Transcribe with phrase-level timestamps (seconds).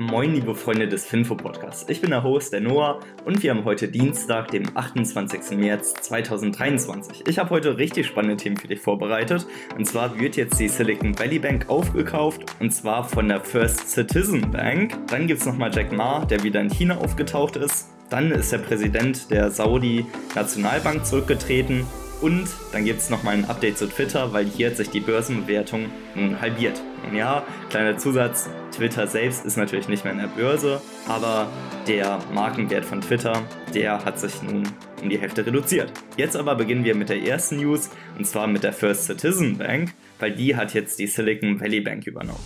[0.00, 1.84] Moin, liebe Freunde des Finfo Podcasts.
[1.88, 5.58] Ich bin der Host, der Noah, und wir haben heute Dienstag, dem 28.
[5.58, 7.26] März 2023.
[7.26, 9.44] Ich habe heute richtig spannende Themen für dich vorbereitet.
[9.76, 14.52] Und zwar wird jetzt die Silicon Valley Bank aufgekauft, und zwar von der First Citizen
[14.52, 14.94] Bank.
[15.08, 17.88] Dann gibt es nochmal Jack Ma, der wieder in China aufgetaucht ist.
[18.08, 20.06] Dann ist der Präsident der Saudi
[20.36, 21.84] Nationalbank zurückgetreten.
[22.20, 25.86] Und dann gibt es nochmal ein Update zu Twitter, weil hier hat sich die Börsenbewertung
[26.16, 26.82] nun halbiert.
[27.06, 31.48] Und ja, kleiner Zusatz, Twitter selbst ist natürlich nicht mehr in der Börse, aber
[31.86, 33.42] der Markenwert von Twitter,
[33.72, 34.64] der hat sich nun
[35.00, 35.92] um die Hälfte reduziert.
[36.16, 39.94] Jetzt aber beginnen wir mit der ersten News, und zwar mit der First Citizen Bank,
[40.18, 42.44] weil die hat jetzt die Silicon Valley Bank übernommen.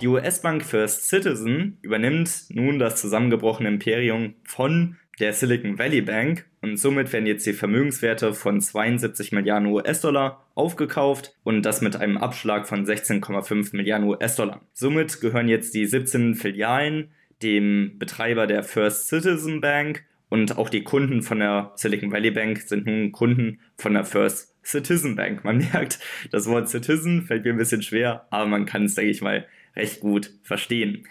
[0.00, 6.78] Die US-Bank First Citizen übernimmt nun das zusammengebrochene Imperium von der Silicon Valley Bank und
[6.78, 12.66] somit werden jetzt die Vermögenswerte von 72 Milliarden US-Dollar aufgekauft und das mit einem Abschlag
[12.66, 14.62] von 16,5 Milliarden US-Dollar.
[14.72, 17.10] Somit gehören jetzt die 17 Filialen
[17.42, 22.58] dem Betreiber der First Citizen Bank und auch die Kunden von der Silicon Valley Bank
[22.58, 25.44] sind nun Kunden von der First Citizen Bank.
[25.44, 25.98] Man merkt,
[26.30, 29.46] das Wort Citizen fällt mir ein bisschen schwer, aber man kann es, denke ich mal,
[29.76, 31.06] recht gut verstehen.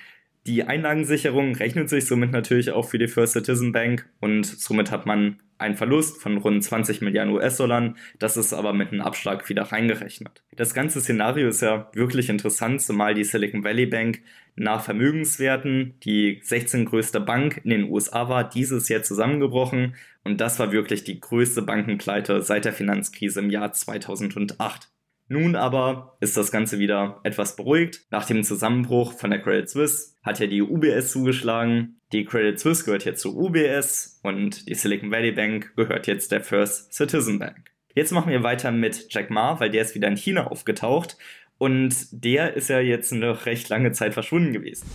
[0.48, 5.06] Die Einlagensicherung rechnet sich somit natürlich auch für die First Citizen Bank und somit hat
[5.06, 7.94] man einen Verlust von rund 20 Milliarden US-Dollar.
[8.18, 10.42] Das ist aber mit einem Abschlag wieder reingerechnet.
[10.56, 14.22] Das ganze Szenario ist ja wirklich interessant, zumal die Silicon Valley Bank
[14.56, 20.60] nach Vermögenswerten die 16 größte Bank in den USA war, dieses Jahr zusammengebrochen und das
[20.60, 24.90] war wirklich die größte Bankenpleite seit der Finanzkrise im Jahr 2008.
[25.32, 28.02] Nun aber ist das Ganze wieder etwas beruhigt.
[28.10, 32.02] Nach dem Zusammenbruch von der Credit Suisse hat ja die UBS zugeschlagen.
[32.12, 36.42] Die Credit Suisse gehört jetzt zu UBS und die Silicon Valley Bank gehört jetzt der
[36.42, 37.70] First Citizen Bank.
[37.94, 41.16] Jetzt machen wir weiter mit Jack Ma, weil der ist wieder in China aufgetaucht
[41.60, 44.90] und der ist ja jetzt eine recht lange Zeit verschwunden gewesen.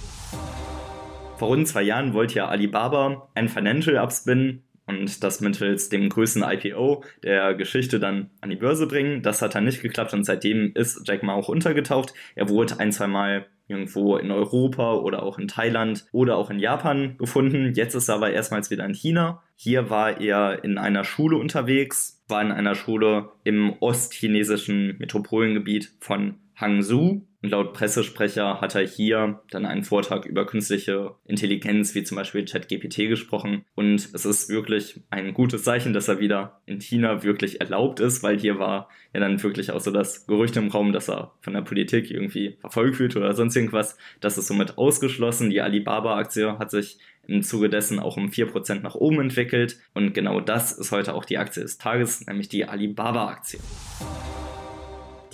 [1.38, 6.42] Vor rund zwei Jahren wollte ja Alibaba ein Financial abspinnen und das mittels dem größten
[6.42, 9.22] IPO der Geschichte dann an die Börse bringen.
[9.22, 12.12] Das hat dann nicht geklappt und seitdem ist Jack Ma auch untergetaucht.
[12.34, 16.58] Er wurde ein, zwei Mal irgendwo in Europa oder auch in Thailand oder auch in
[16.58, 17.72] Japan gefunden.
[17.74, 19.42] Jetzt ist er aber erstmals wieder in China.
[19.56, 26.34] Hier war er in einer Schule unterwegs, war in einer Schule im ostchinesischen Metropolengebiet von
[26.56, 32.16] Hangzhou und laut Pressesprecher hat er hier dann einen Vortrag über künstliche Intelligenz, wie zum
[32.16, 33.66] Beispiel ChatGPT, gesprochen.
[33.74, 38.22] Und es ist wirklich ein gutes Zeichen, dass er wieder in China wirklich erlaubt ist,
[38.22, 41.52] weil hier war ja dann wirklich auch so das Gerücht im Raum, dass er von
[41.52, 43.98] der Politik irgendwie verfolgt wird oder sonst irgendwas.
[44.22, 45.50] Das ist somit ausgeschlossen.
[45.50, 49.78] Die Alibaba-Aktie hat sich im Zuge dessen auch um 4% nach oben entwickelt.
[49.92, 53.60] Und genau das ist heute auch die Aktie des Tages, nämlich die Alibaba-Aktie.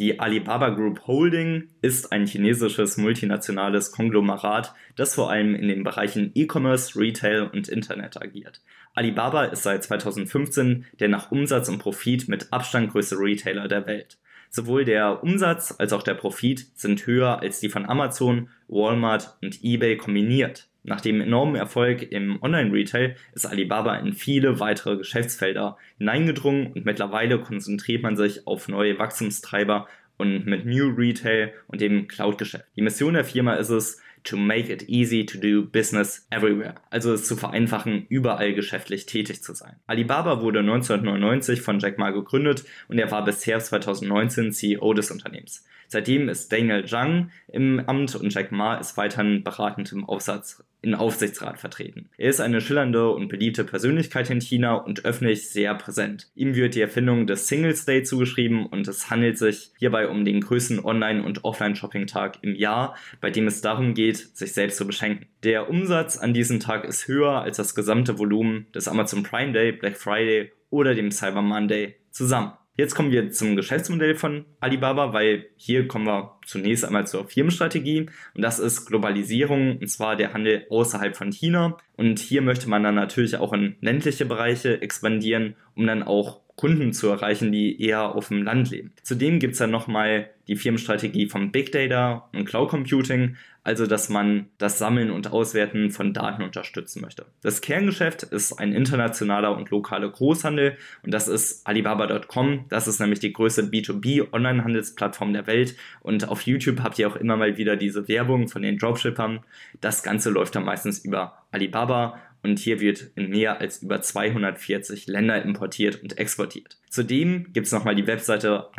[0.01, 6.31] Die Alibaba Group Holding ist ein chinesisches multinationales Konglomerat, das vor allem in den Bereichen
[6.35, 8.63] E-Commerce, Retail und Internet agiert.
[8.95, 14.17] Alibaba ist seit 2015 der nach Umsatz und Profit mit Abstand größte Retailer der Welt.
[14.49, 19.63] Sowohl der Umsatz als auch der Profit sind höher als die von Amazon, Walmart und
[19.63, 20.70] eBay kombiniert.
[20.83, 27.39] Nach dem enormen Erfolg im Online-Retail ist Alibaba in viele weitere Geschäftsfelder hineingedrungen und mittlerweile
[27.39, 29.87] konzentriert man sich auf neue Wachstumstreiber
[30.17, 32.65] und mit New Retail und dem Cloud-Geschäft.
[32.77, 36.75] Die Mission der Firma ist es, to make it easy to do business everywhere.
[36.91, 39.77] Also es zu vereinfachen, überall geschäftlich tätig zu sein.
[39.87, 45.65] Alibaba wurde 1999 von Jack Ma gegründet und er war bisher 2019 CEO des Unternehmens.
[45.93, 50.95] Seitdem ist Daniel Zhang im Amt und Jack Ma ist weiterhin beratend im Aufsatz in
[50.95, 52.09] Aufsichtsrat vertreten.
[52.17, 56.31] Er ist eine schillernde und beliebte Persönlichkeit in China und öffentlich sehr präsent.
[56.37, 60.41] Ihm wird die Erfindung des Singles Day zugeschrieben und es handelt sich hierbei um den
[60.41, 65.27] größten Online- und Offline-Shopping-Tag im Jahr, bei dem es darum geht, sich selbst zu beschenken.
[65.43, 69.73] Der Umsatz an diesem Tag ist höher als das gesamte Volumen des Amazon Prime Day,
[69.73, 72.53] Black Friday oder dem Cyber Monday zusammen.
[72.77, 78.07] Jetzt kommen wir zum Geschäftsmodell von Alibaba, weil hier kommen wir zunächst einmal zur Firmenstrategie
[78.35, 81.77] und das ist Globalisierung und zwar der Handel außerhalb von China.
[81.97, 86.93] Und hier möchte man dann natürlich auch in ländliche Bereiche expandieren, um dann auch Kunden
[86.93, 88.93] zu erreichen, die eher auf dem Land leben.
[89.03, 94.11] Zudem gibt es dann nochmal die Firmenstrategie vom Big Data und Cloud Computing, also dass
[94.11, 97.25] man das Sammeln und Auswerten von Daten unterstützen möchte.
[97.41, 102.67] Das Kerngeschäft ist ein internationaler und lokaler Großhandel und das ist Alibaba.com.
[102.69, 107.17] Das ist nämlich die größte B2B Online-Handelsplattform der Welt und auf YouTube habt ihr auch
[107.17, 109.41] immer mal wieder diese Werbung von den Dropshippern.
[109.81, 115.07] Das Ganze läuft dann meistens über Alibaba und hier wird in mehr als über 240
[115.07, 116.79] Länder importiert und exportiert.
[116.89, 118.71] Zudem gibt es nochmal die Webseite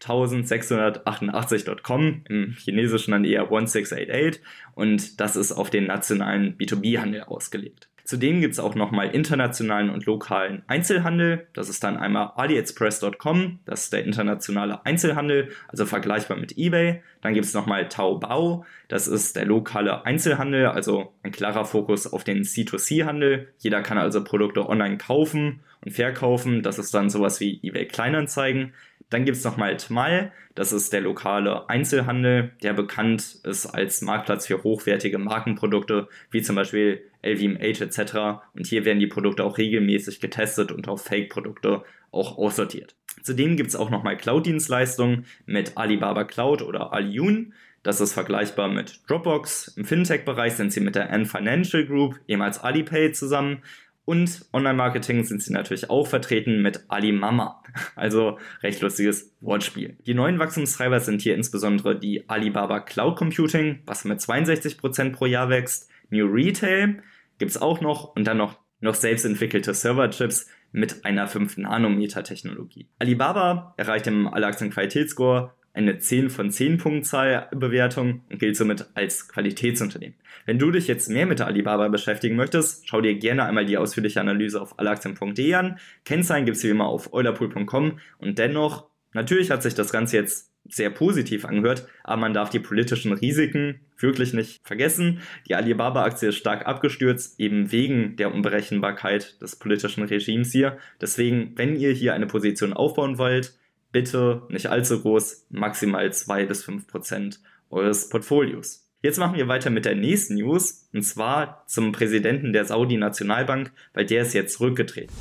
[0.00, 4.42] 1688.com, im Chinesischen dann eher 1688
[4.74, 7.88] und das ist auf den nationalen B2B-Handel ausgelegt.
[8.04, 11.46] Zudem gibt es auch nochmal internationalen und lokalen Einzelhandel.
[11.54, 17.02] Das ist dann einmal AliExpress.com, das ist der internationale Einzelhandel, also vergleichbar mit eBay.
[17.22, 22.24] Dann gibt es nochmal Taobao, das ist der lokale Einzelhandel, also ein klarer Fokus auf
[22.24, 23.48] den C2C-Handel.
[23.56, 26.62] Jeder kann also Produkte online kaufen und verkaufen.
[26.62, 28.74] Das ist dann sowas wie eBay Kleinanzeigen.
[29.14, 34.48] Dann gibt es nochmal Tmal, das ist der lokale Einzelhandel, der bekannt ist als Marktplatz
[34.48, 38.42] für hochwertige Markenprodukte, wie zum Beispiel LVMH etc.
[38.56, 42.96] Und hier werden die Produkte auch regelmäßig getestet und auf Fake-Produkte auch aussortiert.
[43.22, 47.52] Zudem gibt es auch nochmal Cloud-Dienstleistungen mit Alibaba Cloud oder Aliyun.
[47.84, 49.74] Das ist vergleichbar mit Dropbox.
[49.76, 53.62] Im Fintech-Bereich sind sie mit der Ant Financial Group, ehemals Alipay, zusammen.
[54.04, 57.62] Und Online-Marketing sind sie natürlich auch vertreten mit Alimama.
[57.96, 59.96] Also recht lustiges Wortspiel.
[60.06, 65.48] Die neuen Wachstumstreiber sind hier insbesondere die Alibaba Cloud Computing, was mit 62% pro Jahr
[65.48, 65.90] wächst.
[66.10, 67.02] New Retail
[67.38, 72.88] gibt es auch noch und dann noch, noch selbstentwickelte Serverchips mit einer 5-Nanometer-Technologie.
[72.98, 80.16] Alibaba erreicht im Alle-Aktien-Qualitätsscore eine 10 von 10 Punktzahl Bewertung und gilt somit als Qualitätsunternehmen.
[80.46, 83.76] Wenn du dich jetzt mehr mit der Alibaba beschäftigen möchtest, schau dir gerne einmal die
[83.76, 85.78] ausführliche Analyse auf alleaktien.de an.
[86.04, 90.52] Kennzahlen gibt es wie immer auf eulerpool.com und dennoch, natürlich hat sich das Ganze jetzt
[90.66, 95.20] sehr positiv angehört, aber man darf die politischen Risiken wirklich nicht vergessen.
[95.46, 100.78] Die Alibaba-Aktie ist stark abgestürzt, eben wegen der Unberechenbarkeit des politischen Regimes hier.
[101.00, 103.54] Deswegen, wenn ihr hier eine Position aufbauen wollt,
[103.94, 108.90] bitte nicht allzu groß, maximal 2 bis 5 Prozent eures Portfolios.
[109.02, 114.04] Jetzt machen wir weiter mit der nächsten News, und zwar zum Präsidenten der Saudi-Nationalbank, weil
[114.04, 115.14] der ist jetzt rückgetreten.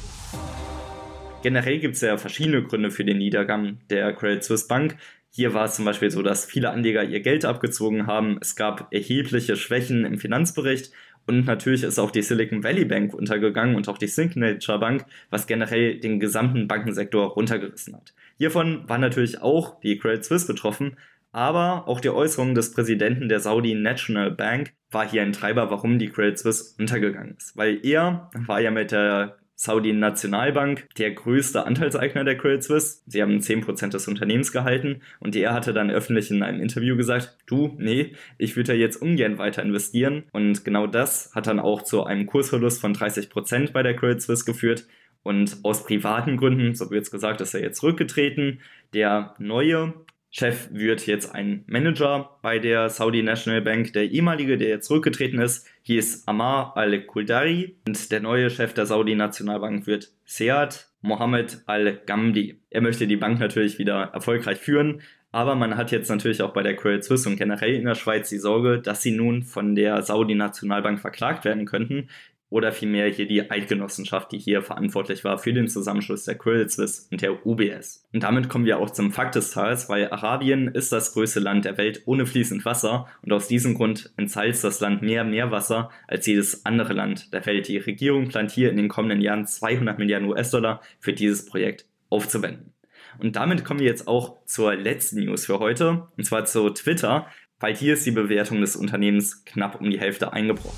[1.43, 4.97] Generell gibt es ja verschiedene Gründe für den Niedergang der Credit Suisse Bank.
[5.29, 8.39] Hier war es zum Beispiel so, dass viele Anleger ihr Geld abgezogen haben.
[8.41, 10.91] Es gab erhebliche Schwächen im Finanzbericht
[11.25, 15.47] und natürlich ist auch die Silicon Valley Bank untergegangen und auch die Signature Bank, was
[15.47, 18.13] generell den gesamten Bankensektor runtergerissen hat.
[18.37, 20.97] Hiervon war natürlich auch die Credit Suisse betroffen,
[21.31, 25.97] aber auch die Äußerung des Präsidenten der Saudi National Bank war hier ein Treiber, warum
[25.97, 27.57] die Credit Suisse untergegangen ist.
[27.57, 33.01] Weil er war ja mit der Saudi Nationalbank der größte Anteilseigner der Credit Suisse.
[33.05, 37.37] Sie haben 10% des Unternehmens gehalten und er hatte dann öffentlich in einem Interview gesagt,
[37.45, 40.23] du, nee, ich würde ja jetzt ungern weiter investieren.
[40.31, 44.45] Und genau das hat dann auch zu einem Kursverlust von 30% bei der Credit Suisse
[44.45, 44.87] geführt.
[45.21, 48.59] Und aus privaten Gründen, so wird es gesagt, ist er jetzt zurückgetreten.
[48.93, 49.93] Der neue
[50.35, 53.93] Chef wird jetzt ein Manager bei der Saudi National Bank.
[53.93, 59.13] Der ehemalige, der jetzt zurückgetreten ist, hieß Amar al-Kuldari und der neue Chef der Saudi
[59.13, 62.59] Nationalbank wird Sead Mohammed al-Gamdi.
[62.71, 66.63] Er möchte die Bank natürlich wieder erfolgreich führen, aber man hat jetzt natürlich auch bei
[66.63, 70.01] der Credit Suisse und generell in der Schweiz die Sorge, dass sie nun von der
[70.01, 72.09] Saudi Nationalbank verklagt werden könnten,
[72.53, 77.07] oder vielmehr hier die Eidgenossenschaft, die hier verantwortlich war für den Zusammenschluss der Credit Suisse
[77.09, 78.07] und der UBS.
[78.13, 81.65] Und damit kommen wir auch zum Fakt des Tages, weil Arabien ist das größte Land
[81.65, 86.27] der Welt ohne fließend Wasser und aus diesem Grund entsalzt das Land mehr Meerwasser als
[86.27, 87.67] jedes andere Land der Welt.
[87.67, 92.71] Die Regierung plant hier in den kommenden Jahren 200 Milliarden US-Dollar für dieses Projekt aufzuwenden.
[93.17, 97.25] Und damit kommen wir jetzt auch zur letzten News für heute, und zwar zu Twitter,
[97.59, 100.77] weil hier ist die Bewertung des Unternehmens knapp um die Hälfte eingebrochen.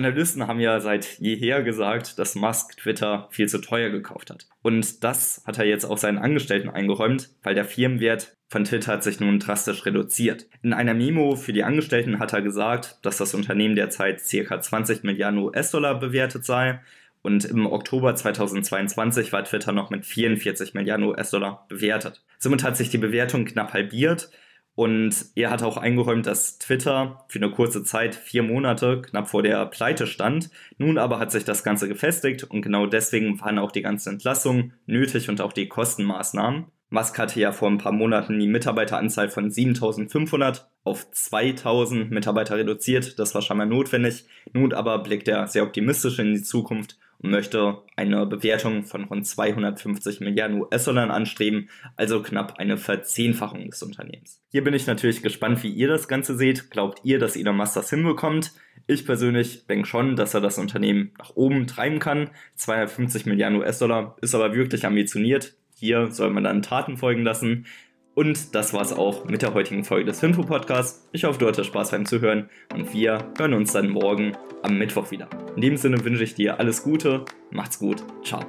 [0.00, 4.46] Analysten haben ja seit jeher gesagt, dass Musk Twitter viel zu teuer gekauft hat.
[4.62, 9.04] Und das hat er jetzt auch seinen Angestellten eingeräumt, weil der Firmenwert von Twitter hat
[9.04, 10.46] sich nun drastisch reduziert.
[10.62, 14.60] In einer Memo für die Angestellten hat er gesagt, dass das Unternehmen derzeit ca.
[14.60, 16.80] 20 Milliarden US-Dollar bewertet sei.
[17.22, 22.24] Und im Oktober 2022 war Twitter noch mit 44 Milliarden US-Dollar bewertet.
[22.38, 24.30] Somit hat sich die Bewertung knapp halbiert
[24.74, 29.42] und er hat auch eingeräumt, dass Twitter für eine kurze Zeit, vier Monate, knapp vor
[29.42, 30.50] der Pleite stand.
[30.78, 34.72] Nun aber hat sich das Ganze gefestigt und genau deswegen waren auch die ganzen Entlassungen
[34.86, 36.66] nötig und auch die Kostenmaßnahmen.
[36.88, 43.18] Musk hatte ja vor ein paar Monaten die Mitarbeiteranzahl von 7500 auf 2000 Mitarbeiter reduziert.
[43.18, 44.24] Das war scheinbar notwendig.
[44.52, 49.26] Nun aber blickt er sehr optimistisch in die Zukunft und möchte eine Bewertung von rund
[49.26, 54.40] 250 Milliarden US-Dollar anstreben, also knapp eine Verzehnfachung des Unternehmens.
[54.50, 56.70] Hier bin ich natürlich gespannt, wie ihr das Ganze seht.
[56.70, 58.52] Glaubt ihr, dass Elon Musk das hinbekommt?
[58.86, 62.30] Ich persönlich denke schon, dass er das Unternehmen nach oben treiben kann.
[62.56, 65.54] 250 Milliarden US-Dollar ist aber wirklich ambitioniert.
[65.76, 67.66] Hier soll man dann Taten folgen lassen.
[68.14, 71.08] Und das war's auch mit der heutigen Folge des Finfo Podcasts.
[71.12, 75.10] Ich hoffe, du hattest Spaß beim Zuhören und wir hören uns dann morgen am Mittwoch
[75.10, 75.28] wieder.
[75.54, 78.44] In dem Sinne wünsche ich dir alles Gute, macht's gut, ciao.